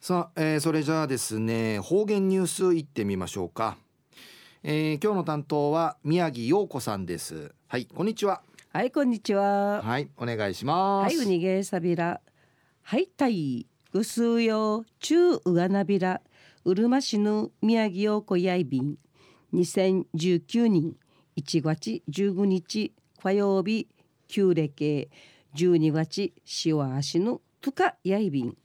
[0.00, 3.76] さあ、えー、それじゃあですね方言ニュースいってみましょうか、
[4.62, 7.52] えー、今日の担当は宮城陽子さんです。
[7.68, 8.40] はいこんにちは。
[8.72, 9.82] はいこんにちは。
[9.82, 11.14] はいお願いします。
[11.14, 12.22] はいうにげさびら。
[12.80, 13.66] はいたい。
[13.92, 14.86] ぐすうよ。
[15.00, 16.22] ちゅううがなびら。
[16.64, 18.96] うるま市の宮城陽子やいびん。
[19.52, 20.96] 2019年
[21.36, 23.86] 1月15日火曜日
[24.28, 25.10] 旧暦。
[25.56, 28.56] 12月しわあしのとかやいびん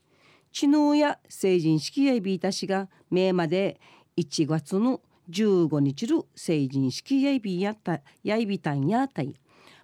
[0.56, 3.78] 知能や成人式やいびいたしがめまで
[4.16, 9.36] 1月の15日の成人式やいびやったやいびたんやたい。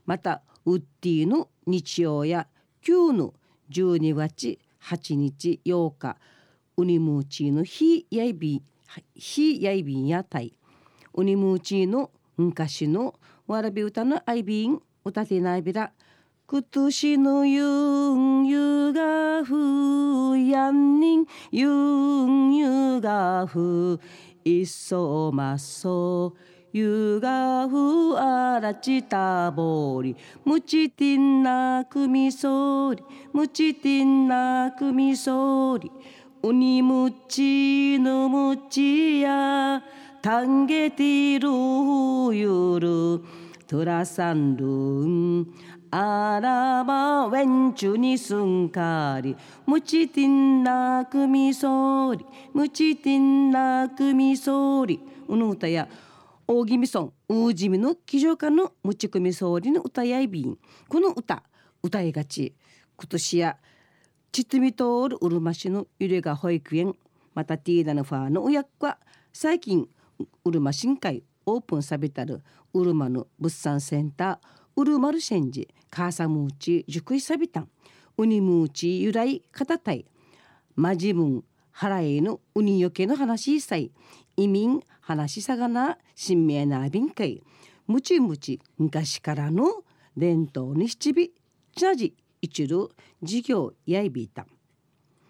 [0.06, 2.48] またウッディの日曜や
[2.82, 3.34] 旧の
[3.70, 6.16] 12月8日8日
[6.78, 8.64] ウニムーチーの日やいび
[9.14, 10.54] 日やいびんやたい。
[11.14, 15.92] ウニムーチーの昔のわらび歌のあいびん歌てないびら
[16.52, 23.98] 今年のゆんゆがふやんにんゆんゆがふ
[24.44, 26.36] いっそまっそ
[26.74, 30.18] ゆがふあらちたぼり。
[30.44, 35.90] むちてんなくみそりむちてんなくみそり。
[36.44, 39.82] うにむちのむちや
[40.22, 41.48] たんげてる
[42.34, 43.51] ゆる。
[43.72, 45.48] トラサンルン
[45.92, 49.34] あらばウェンチュにすんかり
[49.66, 55.88] むちてんなくみそりむちてんなくみそりうぬ歌や
[56.50, 60.58] 大宜味村うじみの騎乗家のむちくみそりの歌やいびん
[60.90, 61.42] この歌
[61.82, 62.54] 歌いがち
[62.98, 63.58] 今年や
[64.34, 66.94] ちつみとおるうるま市のゆれが保育園
[67.34, 68.98] またティーダのファーの親子は
[69.32, 69.88] 最近
[70.44, 72.42] うるま新会オープンさびたる
[72.74, 77.70] うるまの物産センターウルマルシェンジカーサムーチ熟いさびたん
[78.18, 80.06] ウニムーチ由来片たい
[80.76, 83.92] マジムン払いのウニよけの話さい。
[84.38, 87.42] 移民話さがな新名なびんかい。
[87.88, 89.84] ムチムチ昔からの
[90.16, 91.14] 伝統に七尾
[91.76, 92.90] チャジ一る
[93.22, 94.46] 事業やいびいた。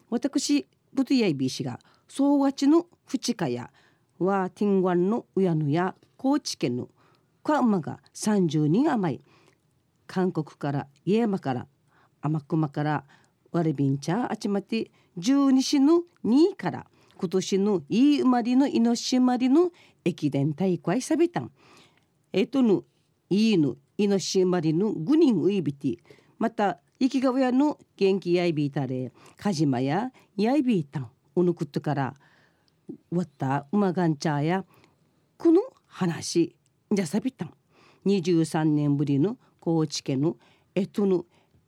[0.09, 3.71] 私ブトやいびしが総わちのフチカや
[4.19, 6.87] ワーティンワンのうやぬや高知県の
[7.41, 9.23] クワマが30人余り。
[10.05, 11.67] 韓国から家山から
[12.21, 13.05] 天熊から
[13.51, 16.85] ワレビンチャーあちまて十二市の2から
[17.17, 19.71] 今年のいい生まれの命まりの
[20.05, 21.51] 駅伝大会さびたん。
[22.31, 22.83] えとの
[23.31, 25.97] いいの命まりの5人ウイビティ。
[26.37, 32.13] また生きが親の元気やいびいたれカジマややいびいたんおぬくっとから
[33.09, 34.65] わったうまがんちゃや
[36.01, 36.55] 話。
[36.91, 37.53] じゃさびたん
[38.07, 40.35] 23年ぶりの高知県の
[40.73, 41.25] えとの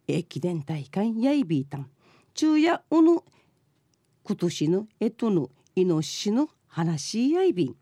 [0.08, 1.92] 駅伝大会やいびいたん。
[2.34, 3.24] 昼夜おの
[4.24, 7.76] 今年のえとのイノシシの話やいびん。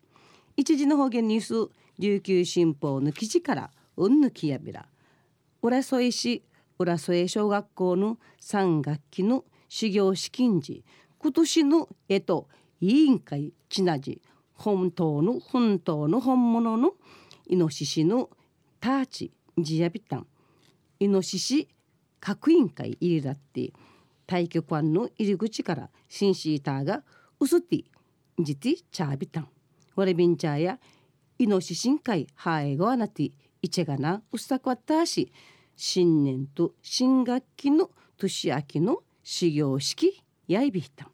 [0.58, 4.88] 一時の方言ニュース琉球新報の記事からうんぬきやびら。
[5.62, 6.44] 浦添市
[6.78, 10.84] 浦添小学校の3学期の始業式金時
[11.18, 12.50] 今年のえと
[12.82, 14.22] 委員会ちなじ
[14.62, 16.94] 本当の本当の本物の
[17.48, 18.30] イノシシの
[18.80, 20.28] ターチジヤビタン。
[21.00, 21.68] イノシシ
[22.20, 23.74] 各委員会入りだって
[24.28, 27.04] 対局館の入り口からシンシーターが
[27.40, 27.84] ウスティ
[28.40, 29.48] ジティチャービタン。
[29.96, 30.80] ワレビンチャーや
[31.40, 33.32] イノシシン会ハエゴアナティ
[33.64, 35.34] イチェガナウスタクワッターシ
[35.76, 41.08] 新年と新学期の年明けの始業式やいびたん。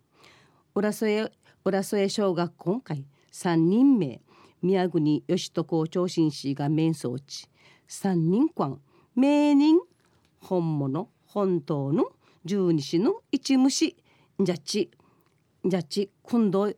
[0.75, 1.31] 浦添
[1.63, 3.05] 浦添小学校会。
[3.37, 4.19] 3人名
[4.63, 7.47] 宮国義人校長新氏が面相地。
[7.87, 8.79] 三人間
[9.15, 9.79] 名人
[10.39, 12.07] 本物本当の
[12.45, 13.95] 十二支の一虫
[14.39, 14.89] じゃち
[15.63, 16.73] じゃち今度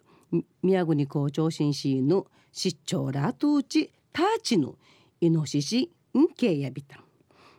[0.61, 4.75] 宮国校長新氏の出張らとうちたちの
[5.21, 6.99] イノシシんけやびた。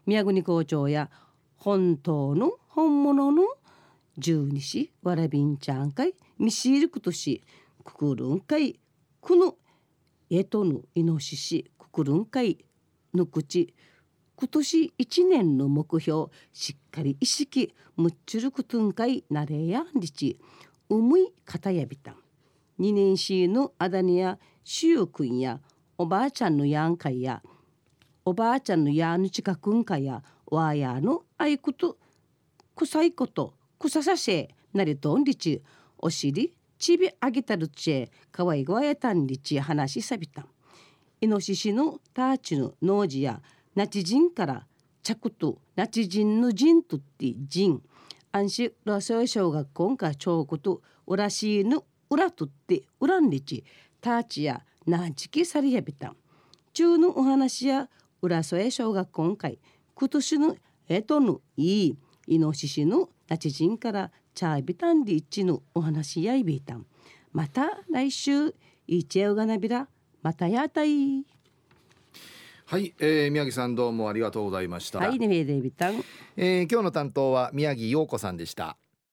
[0.04, 1.08] 宮国校長や
[1.56, 3.44] 本当の本物の
[4.18, 7.42] 十二支わらびんちゃんかい見知ることし
[7.82, 8.78] くくるんかい
[9.20, 9.56] この
[10.30, 12.64] えとのイノシシくくるんかい
[13.14, 13.74] の口
[14.36, 20.38] 今年一年の目標しっかり意識むっちゅるくとんかいなれやんりち
[20.88, 22.16] うむいかたやびたん。
[22.78, 25.60] 二年しのあだにやしゅうくんや
[25.98, 27.42] おばあちゃんのやんかいや
[28.24, 31.98] おばあちゃんのやぬちかくんかやわやのあいこと
[32.74, 35.62] くさいことくささせなりとんりち
[35.98, 40.46] おしりちびあげたるちえかわいごわやたんりち話しさびたん
[41.20, 43.42] イノシシのターチの農事や
[43.76, 44.66] ナチ人から
[45.02, 47.82] 着とナチ人の人とって人
[48.32, 53.62] 安心ロソイ小学校が彫刻うらしいぬ裏とって裏んりち
[54.00, 56.16] ターチやナチキサリヤビタン
[56.72, 57.88] 中のお話や
[58.22, 59.58] 浦添小学校会
[59.94, 60.56] 今年の
[60.88, 61.96] えとのいい
[62.26, 66.86] イノシシのナチジンからチビタンディッチのお話やいびいたん。
[67.32, 68.54] また来週。
[68.86, 69.88] いちえうがなびら。
[70.22, 71.24] またやたい。
[72.66, 75.00] はい、えー、宮城さんどうもありがとうございました。
[75.00, 76.04] はいねデビタン、
[76.36, 78.76] えー、今日の担当は宮城陽子さんでした